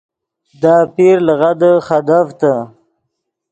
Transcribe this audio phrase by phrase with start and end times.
[0.61, 2.53] دے آپیر لغدے خدیڤتے